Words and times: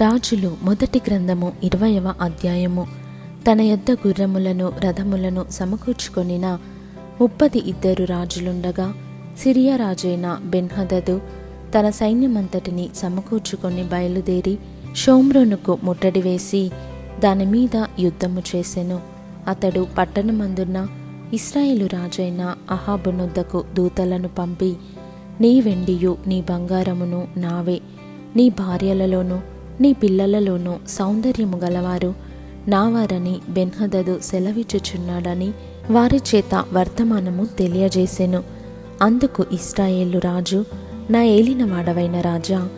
రాజులు 0.00 0.56
మొదటి 0.62 1.00
గ్రంథము 1.06 1.52
ఇరవయవ 1.64 2.14
అధ్యాయము. 2.20 2.86
తన 3.50 3.60
యొద్ద 3.60 3.90
గుర్రములను 3.90 4.72
రథములను 4.84 5.44
సమకూర్చుకొనిన 5.50 6.58
ముప్పది 7.20 7.58
ఇద్దరు 7.58 8.04
రాజులుండగా 8.04 8.94
సిరియా 9.38 9.76
రాజైన 9.76 10.40
బెన్హదదు 10.44 11.20
తన 11.78 11.90
సైన్యమంతటిని 11.90 12.88
సమకూర్చుకొని 12.96 13.82
బయలుదేరి 13.82 14.58
షోమ్రోనుకు 14.96 15.78
ముట్టడి 15.82 16.22
వేసి 16.22 16.70
దాని 17.18 17.46
మీద 17.46 17.86
యుద్ధము 17.98 18.42
చేసెను. 18.56 19.00
అతడు 19.48 19.86
పట్టణమందున్న 19.98 20.88
ఇస్రాయేలు 21.34 21.86
రాజైన 21.86 22.54
అహాబునొద్దకు 22.70 23.64
దూతలను 23.74 24.28
పంపి 24.28 24.76
నీ 25.40 25.60
వెండియు 25.60 26.16
నీ 26.26 26.40
బంగారమును 26.40 27.28
నావే 27.36 27.80
నీ 28.36 28.48
భార్యలలోనూ 28.48 29.40
నీ 29.80 29.92
పిల్లలలోనూ 29.92 30.74
సౌందర్యము 30.88 31.56
గలవారు. 31.56 32.14
నావారని 32.68 33.38
బెన్హదదు 33.48 34.20
సెలవిచ్చుచున్నాడని 34.22 35.52
వారి 35.90 36.20
చేత 36.34 36.64
వర్తమానము 36.72 37.48
తెలియజేసెను. 37.58 38.42
అందుకు 39.02 39.44
ఇస్రాయేలు 39.52 40.18
రాజు 40.18 40.64
నా 41.10 41.22
ఏలినవాడవైన 41.22 42.20
రాజా 42.20 42.68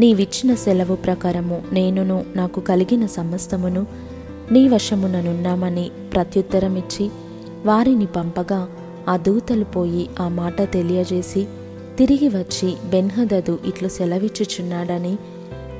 నీవిచ్చిన 0.00 0.54
సెలవు 0.54 0.94
ప్రకారము 0.94 1.62
నేనును 1.72 2.24
నాకు 2.36 2.60
కలిగిన 2.60 3.06
సమస్తమును 3.06 3.86
నీ 4.52 4.68
వశముననున్నామని 4.68 5.90
ప్రత్యుత్తరమిచ్చి 6.12 7.10
వారిని 7.66 8.06
పంపగా 8.06 8.68
ఆ 9.08 9.16
దూతలు 9.16 9.64
పోయి 9.64 10.08
ఆ 10.20 10.28
మాట 10.28 10.72
తెలియజేసి 10.72 11.46
తిరిగి 11.98 12.28
వచ్చి 12.28 12.74
బెన్హదదు 12.90 13.58
ఇట్లు 13.66 13.88
సెలవిచ్చుచున్నాడని 13.88 15.16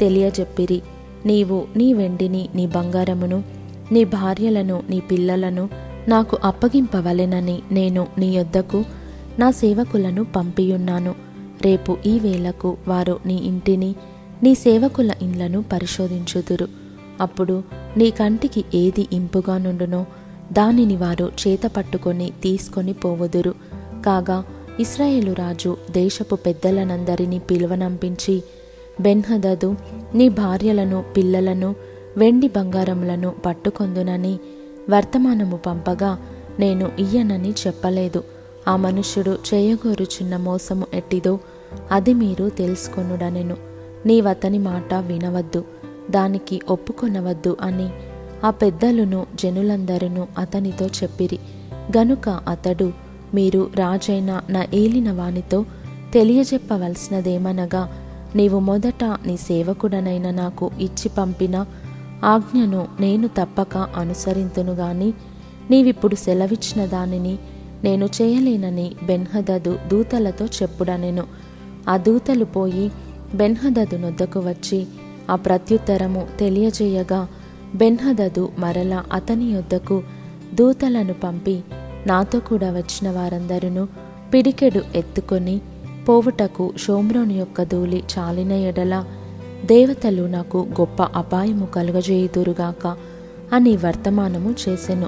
తెలియజెప్పిరి 0.03 0.83
నీవు 1.27 1.67
నీ 1.77 1.93
వెండిని 1.93 2.49
నీ 2.55 2.67
బంగారమును 2.67 3.45
నీ 3.93 4.05
భార్యలను 4.05 4.83
నీ 4.91 5.01
పిల్లలను 5.01 5.69
నాకు 6.09 6.39
అప్పగింపవలెనని 6.45 7.63
నేను 7.73 8.07
నీ 8.19 8.29
యొద్దకు 8.37 8.85
నా 9.39 9.51
సేవకులను 9.51 10.25
పంపియున్నాను. 10.25 11.15
రేపు 11.63 11.97
ఈ 12.07 12.19
వేళకు 12.19 12.77
వారు 12.89 13.21
నీ 13.27 13.35
ఇంటిని 13.35 13.95
నీ 14.43 14.55
సేవకుల 14.55 15.11
ఇండ్లను 15.23 15.65
పరిశోధించుదురు. 15.73 16.69
అప్పుడు 17.21 17.63
నీ 17.97 18.11
కంటికి 18.11 18.65
ఏది 18.75 19.09
ఇంపుగా 19.13 19.59
నుండునో 19.59 20.07
దానిని 20.53 20.97
వారు 20.97 21.33
చేత 21.49 21.61
పట్టుకొని 21.77 22.31
తీసుకొని 22.43 22.93
పోవుదురు. 22.93 23.55
కాగా 24.07 24.45
ఇస్రాయేలు 24.81 25.33
రాజు 25.33 25.77
దేశపు 25.91 26.35
పెద్దలనందరినీ 26.35 27.39
పిలువనంపించి 27.39 28.43
బెన్హదదు 29.01 29.77
నీ 30.15 30.29
భార్యలను 30.29 31.05
పిల్లలను 31.17 31.75
వెండి 32.17 32.49
బంగారములను 32.49 33.31
పట్టుకొందునని 33.47 34.39
వర్తమానము 34.91 35.57
పంపగా 35.57 36.19
నేను 36.59 36.91
ఇయ్యనని 36.99 37.55
చెప్పలేదు. 37.67 38.25
ఆ 38.69 38.77
మనుష్యుడు 38.77 39.39
చేయగోరుచున్న 39.55 40.37
మోసము 40.37 40.87
ఎట్టిదో 40.95 41.39
అది 41.93 42.15
మీరు 42.15 42.49
తెలుసుకొనుడనెను. 42.49 43.57
నీవతని 44.07 44.59
మాట 44.59 44.95
వినవద్దు 44.95 45.65
దానికి 46.11 46.61
ఒప్పుకొనవద్దు 46.69 47.57
అని 47.61 47.91
ఆ 48.45 48.51
పెద్దలను 48.51 49.27
జనులందరూ 49.35 50.27
అతనితో 50.39 50.87
చెప్పిరి. 50.87 51.39
గనుక 51.97 52.29
అతడు 52.29 52.93
మీరు 53.35 53.71
రాజైన 53.75 54.43
నా 54.51 54.67
ఏలిన 54.75 55.13
వానితో 55.13 55.65
తెలియజెప్పవలసినదేమనగా 56.13 58.02
నీవు 58.37 58.59
మొదట 58.59 59.05
నీ 59.05 59.37
సేవకుడనైన 59.37 60.31
నాకు 60.31 60.71
ఇచ్చి 60.81 61.09
పంపిన 61.19 61.67
ఆజ్ఞను 62.25 62.89
నేను 63.01 63.29
తప్పక 63.29 63.77
అనుసరింతును 63.77 64.73
గాని 64.73 65.13
నీవిప్పుడు 65.71 66.15
సెలవిచ్చిన 66.15 66.87
దానిని 66.87 67.39
నేను 67.85 68.07
చేయలేనని 68.07 68.95
బెన్హదదు 69.03 69.79
దూతలతో 69.89 70.47
చెప్పుడనెను. 70.47 71.25
ఆ 71.89 71.97
దూతలు 71.97 72.45
పోయి 72.45 72.93
బెన్హదదు 73.35 73.97
నొద్దకు 73.97 74.41
వచ్చి 74.41 74.87
ఆ 75.31 75.37
ప్రత్యుత్తరము 75.37 76.27
తెలియజేయగా 76.41 77.29
బెన్హదదు 77.75 78.53
మరల 78.59 79.03
అతని 79.13 79.45
యొద్దకు 79.45 80.03
దూతలను 80.55 81.15
పంపి 81.15 81.61
నాతో 82.07 82.41
కూడా 82.41 82.71
వచ్చిన 82.71 83.11
వారందరూ 83.11 83.87
పిడికెడు 84.35 84.83
ఎత్తుకొని 84.95 85.61
పోవుటకు 86.09 86.73
షోమ్రోని 86.77 87.35
యొక్క 87.35 87.63
ధూళి 87.63 88.03
చాలిన 88.19 88.53
ఎడల 88.53 89.05
దేవతలు 89.65 90.23
నాకు 90.23 90.67
గొప్ప 90.81 91.03
అపాయము 91.03 91.67
కలుగజేయుదురుగాక 91.67 92.97
అని 93.53 93.77
వర్తమానము 93.77 94.55
చేసెను. 94.69 95.07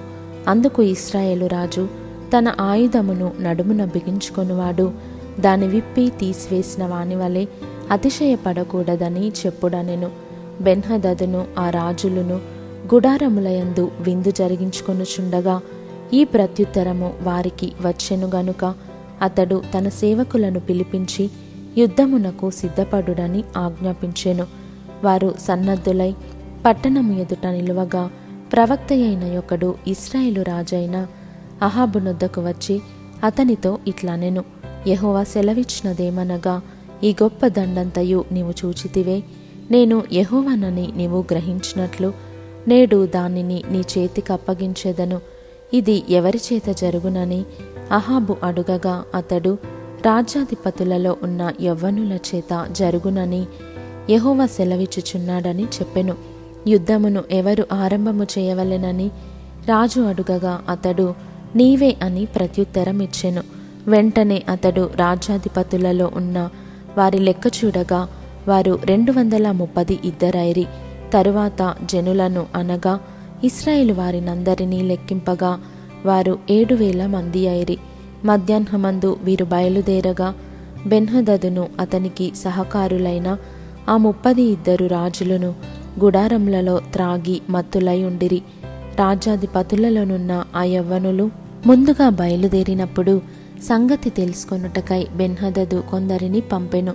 అందుకు 0.49 0.83
ఇస్రాయేలు 0.83 1.47
రాజు 1.47 1.89
తన 2.39 2.55
ఆయుధమును 2.61 3.33
నడుమున 3.41 3.85
బిగించుకొనివాడు. 3.85 4.93
దాని 5.41 5.67
విప్పి 5.67 6.13
తీసివేసిన 6.21 6.87
వాని 6.87 7.17
వలె 7.17 7.47
అతిశయపడకూడదని 7.91 9.29
చెప్పుడనెను. 9.29 10.11
బెన్హదదును 10.61 11.47
ఆ 11.59 11.71
రాజులను 11.71 12.41
గుడారములయందు 12.95 13.91
విందు 14.01 14.31
జరిగించుకొనుచుండగా 14.31 15.61
ఈ 16.15 16.25
ప్రత్యుత్తరము 16.25 17.15
వారికి 17.23 17.73
వచ్చెను 17.87 18.31
గనుక 18.35 18.75
అతడు 19.25 19.63
తన 19.75 19.89
సేవకులను 19.89 20.61
పిలిపించి 20.61 21.25
యుద్ధమునకు 21.79 22.47
సిద్ధపడుడని 22.51 23.43
ఆజ్ఞాపించెను. 23.57 24.47
వారు 25.05 25.31
సన్నద్ధులై 25.39 26.13
పట్టణము 26.67 27.13
ఎదుట 27.21 27.47
నిలువగా 27.47 28.05
ప్రవక్త 28.53 28.93
అయిన 28.93 29.25
ఒకడు 29.39 29.75
ఇస్రాయేలు 29.87 30.43
రాజైన 30.43 30.97
అహాబునొద్దకు 31.63 32.41
వచ్చి 32.41 32.77
అతనితో 33.25 33.79
ఇట్లనెను 33.87 34.43
యహోవా 34.87 35.23
సెలవిచ్చినదేమనగా 35.25 36.55
ఈ 37.05 37.11
గొప్ప 37.23 37.47
దండంతయు 37.49 38.21
నీవు 38.33 38.53
చూచితివే 38.61 39.19
నేను 39.71 39.97
యహోవనని 40.13 40.87
నీవు 40.97 41.19
గ్రహించినట్లు 41.31 42.09
నేడు 42.69 42.99
దానిని 43.07 43.59
నీ 43.71 43.81
చేతికి 43.93 44.33
అప్పగించేదను 44.33 45.19
ఇది 45.75 45.97
ఎవరి 46.11 46.41
చేత 46.49 46.69
జరుగునని 46.81 47.41
అహాబు 47.93 48.37
అడుగగా 48.43 49.05
అతడు 49.15 49.59
రాజ్యాధిపతులలో 50.07 51.17
ఉన్న 51.23 51.53
యవ్వనుల 51.63 52.19
చేత 52.35 52.67
జరుగునని 52.73 53.47
యహోవ 54.11 54.47
సెలవిచ్చుచున్నాడని 54.47 55.65
చెప్పెను. 55.65 56.15
యుద్ధమును 56.67 57.25
ఎవరు 57.31 57.67
ఆరంభము 57.73 58.27
చేయవలెనని 58.39 59.09
రాజు 59.69 60.01
అడుగగా 60.01 60.61
అతడు 60.69 61.15
నీవే 61.57 61.97
అని 62.03 62.25
ప్రత్యుత్తరం 62.25 63.01
ఇచ్చెను 63.01 63.43
వెంటనే 63.87 64.43
అతడు 64.49 64.91
రాజ్యాధిపతులలో 64.97 66.11
ఉన్న 66.15 66.51
వారి 66.99 67.19
లెక్క 67.19 67.43
చూడగా 67.65 68.09
వారు 68.49 68.79
రెండు 68.85 69.13
వందల 69.13 69.51
ముప్పది 69.51 69.99
ఇద్దరైరి. 70.05 70.67
తరువాత 71.13 71.75
జనులను 71.85 72.47
అనగా 72.55 73.01
ఇస్రాయేల్ 73.45 73.93
వారినందరినీ 73.93 74.83
లెక్కింపగా 74.83 75.59
వారు 76.05 76.39
ఏడు 76.51 76.75
వేల 76.75 77.07
మంది 77.07 77.49
అయిరి 77.49 77.79
మధ్యాహ్నమందు 78.25 79.17
వీరు 79.25 79.45
బయలుదేరగా 79.45 80.35
బెన్హదదును 80.87 81.69
అతనికి 81.81 82.33
సహకారులైన 82.37 83.37
ఆ 83.89 83.97
ముప్పది 83.97 84.43
ఇద్దరు 84.43 84.87
రాజులను 84.87 85.55
గుడారములలో 86.05 86.81
త్రాగి 86.93 87.41
మత్తులై 87.51 88.05
ఉండిరి. 88.05 88.43
రాజ్యాధిపతులలోనున్న 88.99 90.45
ఆ 90.57 90.65
యవ్వనులు 90.65 91.31
ముందుగా 91.67 92.09
బయలుదేరినప్పుడు 92.09 93.23
సంగతి 93.63 94.11
తెలుసుకొనుటకై 94.11 95.07
బెన్హదదు 95.17 95.85
కొందరిని 95.91 96.41
పంపెను. 96.41 96.95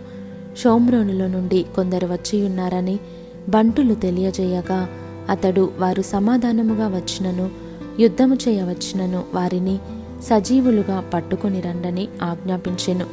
షోమ్రోనులో 0.63 1.27
నుండి 1.27 1.65
కొందరు 1.75 2.07
వచ్చియున్నారని 2.07 2.99
బంటులు 3.49 3.93
తెలియజేయగా 3.93 4.87
అతడు 5.29 5.71
వారు 5.79 6.01
సమాధానముగా 6.01 6.87
వచ్చినను 6.87 7.68
యుద్ధము 7.99 8.35
చేయవచ్చినను 8.35 9.23
వారిని 9.33 9.77
సజీవులుగా 10.23 11.03
పట్టుకొని 11.13 11.61
రండని 11.61 12.07
ఆజ్ఞాపించెను. 12.23 13.05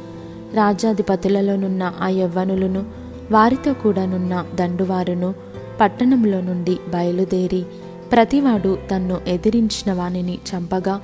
రాజ్యాధిపతులలోనున్న 0.53 1.93
ఆ 2.01 2.07
యవ్వనులను 2.07 2.85
వారితో 3.31 3.73
కూడానున్న 3.73 4.45
దండువారును 4.55 5.33
పట్టణంలో 5.81 6.41
నుండి 6.41 6.77
బయలుదేరి 6.89 7.65
ప్రతివాడు 8.11 8.77
తన్ను 8.91 9.17
ఎదిరించిన 9.27 9.93
వానిని 9.93 10.39
చంపగా 10.51 11.01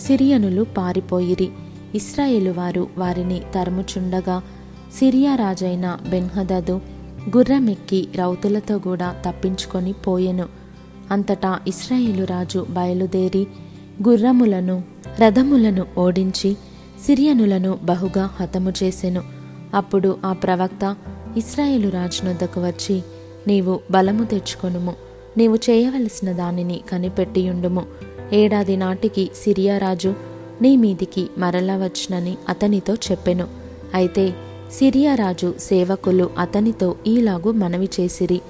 సిరియనులు 0.00 0.62
పారిపోయిరి. 0.62 1.48
ఇస్రాయేలు 1.94 2.50
వారు 2.50 2.88
వారిని 2.98 3.42
తరుముచుండగా 3.54 4.42
సిరియా 4.98 5.34
రాజైన 5.34 5.98
బెన్హదదు 6.08 6.80
గుర్రమెక్కి 7.36 8.08
రౌతులతో 8.16 8.78
కూడా 8.78 9.14
తప్పించుకొని 9.28 9.92
పోయెను. 9.92 10.65
అంతటా 11.10 11.58
ఇస్రాయేలు 11.66 12.24
రాజు 12.24 12.66
బయలుదేరి 12.70 13.46
గుర్రములను 14.08 14.82
రథములను 15.20 15.86
ఓడించి 15.98 16.56
సిరియనులను 17.06 17.78
బహుగా 17.82 18.30
హతము 18.40 18.72
చేసెను. 18.82 19.22
అప్పుడు 19.74 20.18
ఆ 20.24 20.32
ప్రవక్త 20.32 20.96
ఇస్రాయేలు 21.36 21.88
రాజునొద్దకు 21.88 22.60
వచ్చి 22.60 23.02
నీవు 23.46 23.80
బలము 23.90 24.24
తెచ్చుకొనుము 24.24 24.94
నీవు 25.38 25.56
చేయవలసిన 25.56 26.32
దానిని 26.32 26.80
కనిపెట్టియుండుము. 26.92 27.82
ఏడాది 28.32 28.76
నాటికి 28.76 29.30
సిరియారాజు 29.44 30.14
నీ 30.62 30.76
మీదికి 30.76 31.28
మరలా 31.38 31.76
వచ్చునని 31.76 32.36
అతనితో 32.48 32.94
చెప్పెను. 32.94 33.46
అయితే 33.94 34.34
సిరియారాజు 34.72 35.54
సేవకులు 35.58 36.30
అతనితో 36.38 36.96
ఈలాగు 37.06 37.50
మనవి 37.50 37.88
చేసిరి. 38.00 38.40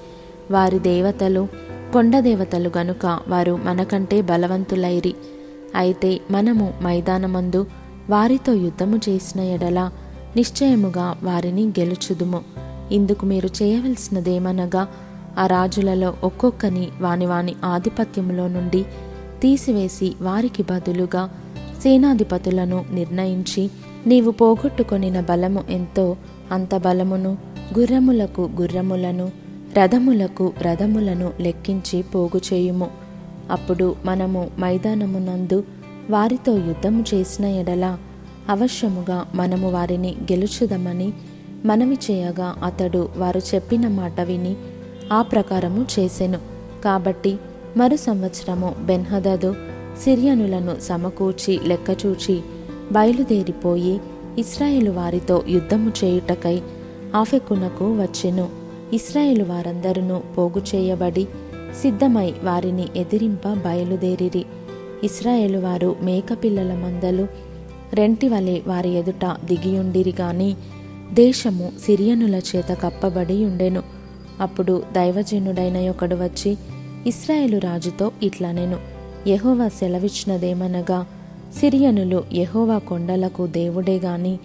వారి 0.51 0.79
దేవతలు 0.79 1.47
కొండ 1.93 2.19
దేవతలు 2.19 2.71
గనుక 2.77 3.19
వారు 3.27 3.59
మనకంటే 3.63 4.21
బలవంతులైరి 4.21 5.15
అయితే 5.75 6.19
మనము 6.31 6.73
మైదానమందు 6.83 7.65
వారితో 8.09 8.53
యుద్ధము 8.53 8.99
చేసిన 9.09 9.41
ఎడల 9.41 9.91
నిశ్చయముగా 10.35 11.15
వారిని 11.23 11.65
గెలుచుదుము. 11.67 12.41
ఇందుకు 12.91 13.25
మీరు 13.25 13.49
చేయవలసినదేమనగా 13.63 14.87
ఆ 15.37 15.47
రాజులలో 15.47 16.13
ఒక్కొక్కని 16.23 16.87
వాని 17.01 17.25
వాని 17.25 17.55
ఆధిపత్యములో 17.65 18.47
నుండి 18.47 18.83
తీసివేసి 19.41 20.15
వారికి 20.21 20.63
బదులుగా 20.63 21.29
సేనాధిపతులను 21.83 22.85
నిర్ణయించి 22.91 23.69
నీవు 24.07 24.31
పోగొట్టుకొనిన 24.31 25.19
బలము 25.19 25.63
ఎంతో 25.69 26.15
అంత 26.51 26.75
బలమును 26.75 27.37
గుర్రములకు 27.79 28.49
గుర్రములను 28.61 29.46
రథములకు 29.77 30.53
రథములను 30.61 31.33
లెక్కించి 31.39 32.01
పోగు 32.01 32.41
చేయుము. 32.53 32.87
అప్పుడు 33.51 33.95
మనము 34.05 34.51
మైదానమునందు 34.59 35.63
వారితో 36.09 36.57
యుద్ధము 36.57 37.05
చేసిన 37.13 37.45
ఎడల 37.45 37.97
అవశ్యముగా 38.49 39.25
మనము 39.35 39.71
వారిని 39.71 40.15
గెలుచుదమని 40.31 41.13
మనవి 41.65 41.97
చేయగా 42.11 42.55
అతడు 42.63 43.09
వారు 43.17 43.41
చెప్పిన 43.55 43.87
మాట 43.87 44.21
విని 44.21 44.55
ఆ 45.13 45.21
ప్రకారము 45.21 45.85
చేసెను. 45.99 46.39
కాబట్టి 46.83 47.39
మరు 47.77 47.95
సంవత్సరము 47.95 48.75
బెన్హదదు 48.81 49.55
సిరియనులను 50.03 50.77
సమకూర్చి 50.81 51.59
లెక్కచూచి 51.63 52.41
బయలుదేరిపోయి 52.91 54.01
ఇస్రాయేలు 54.37 54.91
వారితో 54.91 55.43
యుద్ధము 55.47 55.91
చేయుటకై 56.03 56.61
ఆఫెకునకు 57.15 57.85
వచ్చెను. 58.01 58.56
ఇస్రాయేలు 58.93 59.43
వారందరూ 59.43 60.19
పోగు 60.19 60.61
చేయబడి 60.75 61.27
సిద్ధమై 61.81 62.33
వారిని 62.43 62.85
ఎదిరింప 62.95 63.47
బయలుదేరిరి. 63.47 64.45
ఇస్రాయేలు 65.03 65.57
వారు 65.57 65.95
మేకపిల్లల 66.01 66.73
మందలు 66.73 67.27
రెంటి 67.93 68.27
వలె 68.27 68.59
వారి 68.67 68.89
ఎదుట 68.89 69.25
దిగియుండిరి 69.25 70.13
గాని 70.19 70.55
దేశము 71.13 71.71
సిరియనుల 71.85 72.35
చేత 72.35 72.73
కప్పబడి 72.73 73.45
ఉండెను. 73.45 73.83
అప్పుడు 74.39 74.83
దైవజనుడైన 74.91 75.89
ఒకడు 75.89 76.15
వచ్చి 76.15 76.57
ఇస్రాయేలు 77.07 77.57
రాజుతో 77.57 78.11
ఇట్లనెను 78.23 78.77
యహోవా 79.29 79.67
సెలవిచ్చినదేమనగా 79.67 81.05
సిరియనులు 81.59 82.23
యహోవా 82.33 82.77
కొండలకు 82.77 83.47
దేవుడే 83.47 83.97
గాని 83.97 84.39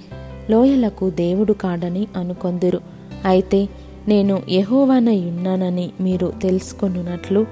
లోయలకు 0.50 1.10
దేవుడు 1.10 1.52
కాడని 1.52 2.06
అనుకొందురు. 2.16 2.80
అయితే 3.24 3.68
నేను 4.08 4.42
యెహోవానయున్నానని 4.48 5.90
మీరు 6.00 6.32
తెలుసుకొనున్నట్లు 6.42 7.46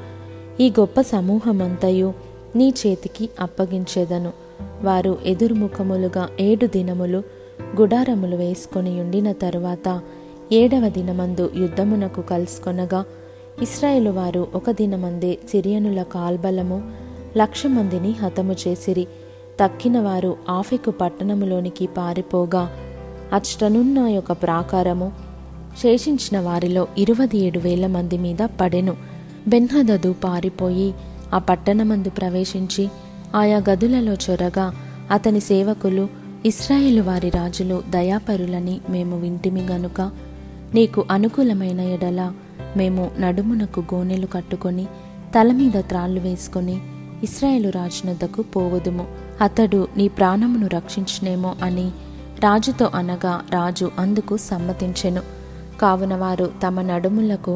ఈ 0.60 0.72
గొప్ప 0.80 1.00
సమూహమంతయు 1.00 2.14
నీ 2.56 2.74
చేతికి 2.86 3.28
అప్పగించేదను. 3.40 4.32
వారు 4.82 5.18
ఎదురుముఖములుగా 5.26 6.28
ఏడు 6.40 6.66
దినములు 6.66 7.22
గుడారములు 7.80 8.36
వేసుకొని 8.36 9.00
ఉండిన 9.00 9.32
తరువాత 9.32 10.00
ఏడవ 10.52 10.88
దినమందు 10.88 11.50
యుద్ధమునకు 11.56 12.22
కలుసుకొనగా 12.22 13.04
ఇస్రాయేలు 13.62 14.10
వారు 14.10 14.46
ఒక 14.54 14.70
దినమందే 14.70 15.38
సిరియనుల 15.48 16.02
కాల్బలము 16.02 16.90
లక్ష 17.36 17.66
మందిని 17.66 18.10
హతము 18.10 18.56
చేసిరి. 18.68 19.06
తక్కిన 19.64 20.00
వారు 20.00 20.36
ఆఫెకు 20.48 20.90
పట్టణములోనికి 20.90 21.86
పారిపోగా 21.86 22.70
అచ్చటనున్న 23.32 23.98
యొక్క 23.98 24.32
ప్రాకారము 24.32 25.29
శేషించిన 25.82 26.40
వారిలో 26.40 26.88
ఇరవై 26.98 27.38
ఏడు 27.38 27.58
వేల 27.58 27.86
మంది 27.86 28.18
మీద 28.18 28.46
పడెను. 28.60 28.96
బెన్హదదు 29.48 30.14
పారిపోయి 30.24 30.94
ఆ 31.34 31.38
పట్టణమందు 31.38 32.10
ప్రవేశించి 32.10 32.88
ఆయా 33.34 33.62
గదులలో 33.70 34.14
చొరగా 34.14 34.74
అతని 35.10 35.40
సేవకులు 35.40 36.08
ఇస్రాయేలు 36.46 37.02
వారి 37.02 37.28
రాజులు 37.28 37.82
దయాపరులని 37.90 38.80
మేము 38.90 39.20
వింటిమి 39.20 39.60
గనుక. 39.60 40.10
నీకు 40.74 41.04
అనుకూలమైన 41.10 41.80
ఎడల 41.80 42.32
మేము 42.76 43.10
నడుమునకు 43.18 43.80
గోనెలు 43.80 44.26
కట్టుకొని 44.26 44.84
తల 45.38 45.52
మీద 45.52 45.80
త్రాళ్ళు 45.80 46.20
వేసుకొని 46.20 46.78
ఇస్రాయేలు 47.22 47.68
రాజునద్దకు 47.68 48.42
పోవదుము. 48.42 49.06
అతడు 49.40 49.88
నీ 49.96 50.08
ప్రాణమును 50.08 50.66
రక్షించినేమో 50.66 51.54
అని 51.62 51.90
రాజుతో 52.40 52.90
అనగా 52.94 53.40
రాజు 53.50 53.90
అందుకు 53.98 54.36
సమ్మతించెను. 54.36 55.39
కావున 55.80 56.14
వారు 56.14 56.50
తమ 56.62 56.82
నడుములకు 56.82 57.50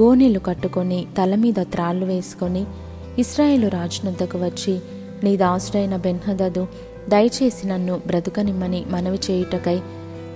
గోనెలు 0.00 0.38
కట్టుకొని 0.38 1.06
తల 1.18 1.34
మీద 1.34 1.54
త్రాళ్ళు 1.62 2.06
వేసుకొని 2.06 2.64
ఇస్రాయేలు 3.18 3.68
రాజునద్దకు 3.68 4.38
వచ్చి 4.38 4.80
నీ 5.24 5.36
దాసుడైన 5.36 5.96
బెన్హదదు 5.96 6.66
దయచేసి 7.08 7.66
నన్ను 7.66 8.00
బ్రతుకనిమ్మని 8.06 8.84
మనవి 8.90 9.18
చేయుటకై 9.30 9.80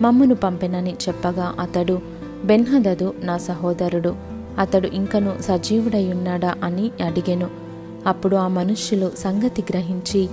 మమ్మును 0.03 0.35
పంపెనని 0.35 0.93
చెప్పగా 0.93 1.55
అతడు 1.61 2.01
బెన్హదదు 2.45 3.15
నా 3.23 3.39
సహోదరుడు 3.39 4.15
అతడు 4.59 4.87
ఇంకను 4.87 5.37
సజీవుడై 5.43 6.05
ఉన్నాడా 6.13 6.55
అని 6.65 6.91
అడిగెను. 7.07 7.49
అప్పుడు 8.07 8.37
ఆ 8.37 8.49
మనుష్యులు 8.49 9.13
సంగతి 9.19 9.63
గ్రహించి 9.71 10.29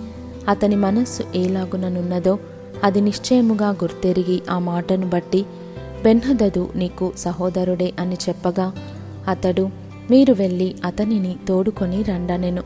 అతని 0.50 0.75
మనస్సు 0.75 1.23
ఏలాగుననున్నదో 1.35 2.39
అది 2.83 3.01
నిశ్చయముగా 3.01 3.69
గుర్తెరిగి 3.69 4.41
ఆ 4.50 4.59
మాటను 4.59 5.09
బట్టి 5.09 5.45
బెన్హదదు 6.07 6.69
నీకు 6.75 7.13
సహోదరుడే 7.18 7.94
అని 8.00 8.18
చెప్పగా 8.30 8.74
అతడు 9.27 9.69
మీరు 10.12 10.33
వెళ్ళి 10.33 10.75
అతనిని 10.86 11.36
తోడుకొని 11.48 12.04
రండనెను. 12.04 12.63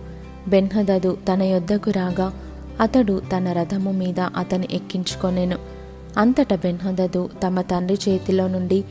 బెన్హదదు 0.47 1.17
తన 1.33 1.41
యొద్దకు 1.41 1.91
రాగా 1.91 2.33
అతడు 2.81 3.21
తన 3.37 3.51
రథము 3.51 3.91
మీద 3.91 4.19
అతని 4.19 4.67
ఎక్కించుకొనెను. 4.71 5.57
అంతట 6.17 6.53
బెన్హదదు 6.53 7.29
తమ 7.47 7.61
తండ్రి 7.61 7.97
చేతిలో 8.09 8.47
నుండి 8.47 8.83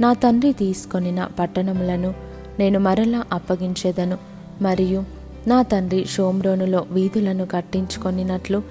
నా 0.00 0.12
తండ్రి 0.12 0.52
తీసుకొనిన 0.52 1.28
పట్టణములను 1.38 2.14
నేను 2.58 2.78
మరలా 2.78 3.24
అప్పగించేదను. 3.32 4.18
మరియు 4.62 5.04
నా 5.46 5.62
తండ్రి 5.62 6.04
షోమ్రోనులో 6.04 6.86
వీధులను 6.90 7.46
కట్టించుకొనినట్లు 7.46 8.62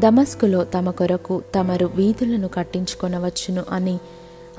దమస్కులో 0.00 0.64
తమ 0.64 0.90
కొరకు 0.90 1.42
తమరు 1.54 1.90
వీధులను 1.94 2.48
కట్టించుకొనవచ్చును 2.48 3.62
అని 3.70 3.98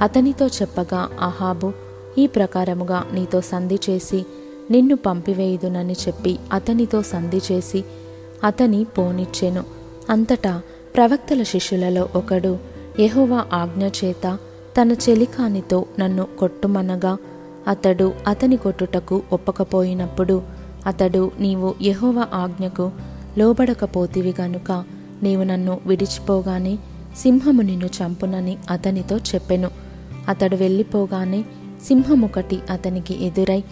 అతనితో 0.02 0.48
చెప్పగా 0.48 1.10
అహాబు 1.22 1.74
ఈ 2.18 2.28
ప్రకారముగా 2.28 3.04
నీతో 3.14 3.42
సంధి 3.42 3.80
చేసి 3.90 4.26
నిన్ను 4.72 4.96
పంపివేయుదునని 4.96 5.94
చెప్పి 5.94 6.40
అతనితో 6.54 7.02
సంధి 7.02 7.42
చేసి 7.52 7.84
అతని 8.44 8.84
పోనిచ్చెను. 8.84 9.64
అంతటా 10.10 10.62
ప్రవక్తల 10.96 11.44
శిష్యులలో 11.44 12.10
ఒకడు 12.16 12.58
యహోవా 13.00 13.46
ఆజ్ఞ 13.54 13.88
చేత 13.88 14.38
తన 14.82 14.92
చెలికానితో 14.92 15.86
నన్ను 16.00 16.28
కొట్టుమనగా 16.40 17.18
అతడు 17.68 18.14
అతని 18.28 18.58
కొట్టుటకు 18.58 19.22
ఒప్పకపోయినప్పుడు 19.34 20.42
అతడు 20.86 21.32
నీవు 21.40 21.76
యహోవ 21.82 22.26
ఆజ్ఞకు 22.34 22.92
లోబడకపోతివి 23.38 24.34
గనుక 24.42 24.84
నీవు 25.24 25.44
నన్ను 25.44 25.80
విడిచిపోగానే 25.86 26.80
సింహము 27.18 27.62
నిన్ను 27.62 27.86
చంపునని 27.86 28.58
అతనితో 28.70 29.18
చెప్పెను. 29.18 29.89
అతడు 30.30 30.56
వెళ్ళిపోగానే 30.56 31.46
సింహమొకటి 31.88 32.60
అతనికి 32.70 33.26
ఎదురై 33.26 33.64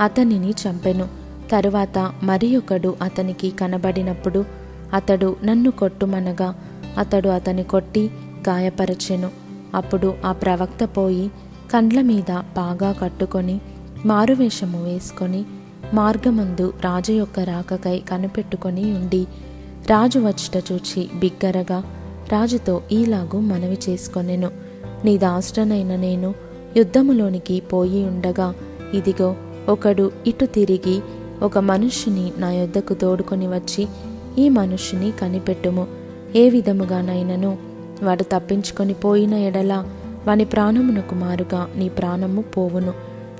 అతనిని 0.00 0.50
చంపెను. 0.50 1.08
తరువాత 1.52 2.12
మరి 2.22 2.56
ఒకడు 2.56 2.96
అతనికి 3.02 3.50
కనబడినప్పుడు 3.50 4.44
అతడు 4.94 5.36
నన్ను 5.44 5.70
కొట్టుమనగా 5.70 6.54
అతడు 6.98 7.28
అతని 7.28 7.62
కొట్టి 7.62 8.10
గాయపరచెను. 8.48 9.30
అప్పుడు 9.74 10.14
ఆ 10.24 10.32
ప్రవక్త 10.32 10.84
పోయి 10.84 11.28
కండ్ల 11.72 12.00
మీద 12.00 12.32
బాగా 12.32 12.92
కట్టుకొని 12.92 13.60
మారువేషము 14.06 14.84
వేసుకొని 14.84 15.44
మార్గమందు 15.94 16.74
రాజు 16.84 17.12
యొక్క 17.12 17.40
రాకకై 17.40 17.98
కనిపెట్టుకొని 17.98 18.92
ఉండి 18.92 19.26
రాజు 19.90 20.18
వచ్చుట 20.18 20.64
చూచి 20.72 21.08
బిగ్గరగా 21.14 21.78
రాజుతో 22.32 22.82
ఈలాగు 22.92 23.40
మనవి 23.40 23.78
చేసుకొనెను. 23.88 24.50
నీ 25.04 25.18
దాష్టనైన 25.18 25.96
నేను 25.96 26.34
యుద్ధములోనికి 26.76 27.60
పోయి 27.60 28.04
ఉండగా 28.04 28.54
ఇదిగో 28.94 29.36
ఒకడు 29.68 30.10
ఇటు 30.26 30.46
తిరిగి 30.46 31.00
ఒక 31.42 31.58
మనుష్యుని 31.58 32.32
నా 32.38 32.52
యొద్దకు 32.52 32.94
తోడుకొని 32.94 33.48
వచ్చి 33.48 33.88
ఈ 34.38 34.48
మనుష్యుని 34.48 35.10
కనిపెట్టుము. 35.10 35.86
ఏ 36.36 36.50
విధముగానైనను 36.50 37.58
వాడు 38.02 38.22
తప్పించుకొని 38.22 38.94
పోయిన 38.94 39.34
ఎడల 39.34 39.84
వాని 40.26 40.44
ప్రాణమునకు 40.44 41.14
మారుగా 41.14 41.68
నీ 41.76 41.88
ప్రాణము 41.88 42.42
పోవును. 42.42 42.92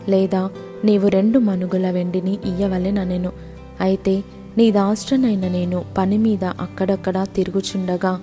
లేదా 0.09 0.51
నీవు 0.85 1.09
రెండు 1.09 1.39
మనుగుల 1.39 1.91
వెండిని 1.91 2.33
ఇయ్యవలెననెను. 2.33 3.33
అయితే 3.81 4.23
నీ 4.59 4.71
దాష్టనైన 4.71 5.49
నేను 5.49 5.85
పని 5.99 6.19
మీద 6.19 6.45
అక్కడక్కడ 6.45 7.27
తిరుగుచుండగా 7.35 8.21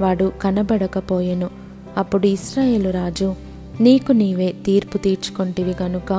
వాడు 0.00 0.32
కనబడకపోయెను. 0.42 1.61
అప్పుడు 1.96 2.26
ఇస్రాయేలు 2.26 2.90
రాజు 2.90 3.34
నీకు 3.80 4.12
నీవే 4.12 4.54
తీర్పు 4.66 4.98
తీర్చుకొంటివి 4.98 5.74
గనుక 5.82 6.12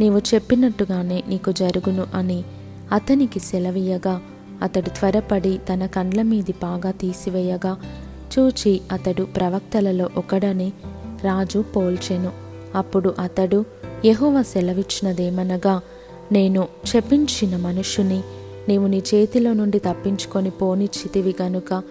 నీవు 0.00 0.18
చెప్పినట్టుగానే 0.18 1.22
నీకు 1.28 1.52
జరుగును 1.52 2.06
అని 2.14 2.44
అతనికి 2.92 3.40
సెలవీయగా 3.40 4.20
అతడు 4.62 4.90
త్వరపడి 4.90 5.60
తన 5.72 5.86
కండ్ల 5.86 6.22
మీది 6.22 6.52
బాగా 6.52 6.90
తీసివేయగా 6.90 7.76
చూచి 8.38 8.80
అతడు 8.92 9.22
ప్రవక్తలలో 9.22 10.08
ఒకడని 10.16 10.72
రాజు 11.24 11.64
పోల్చెను. 11.76 12.32
అప్పుడు 12.74 13.14
అతడు 13.20 13.64
యెహోవా 14.04 14.42
సెలవిచ్చినదేమనగా 14.42 15.80
నేను 16.32 16.68
చెప్పించిన 16.96 17.56
మనుషుని 17.56 18.22
నీవు 18.68 18.86
నీ 18.86 19.02
చేతిలో 19.14 19.52
నుండి 19.52 19.78
తప్పించుకొని 19.78 20.50
పోనిచ్చితివి 20.50 21.34
గనుక 21.42 21.82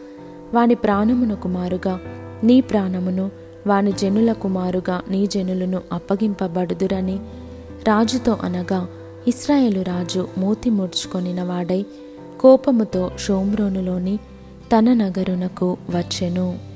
వాని 0.54 0.76
ప్రాణమునకు 0.76 1.48
మారుగా 1.48 2.00
నీ 2.44 2.62
ప్రాణమును 2.62 3.32
వాని 3.68 3.92
జనుల 3.92 4.32
కుమారుగా 4.34 5.02
నీ 5.10 5.28
జనులను 5.28 5.82
అప్పగింపబడుదురని 5.92 7.20
రాజుతో 7.88 8.38
అనగా 8.44 8.88
ఇస్రాయేలు 9.28 9.82
రాజు 9.82 10.28
మూతి 10.38 10.70
ముడుచుకొనిన 10.70 11.44
వాడై 11.44 11.86
కోపముతో 12.40 13.12
షోమ్రోనులోని 13.20 14.18
తన 14.74 14.94
నగరునకు 14.94 15.78
వచ్చెను. 15.90 16.73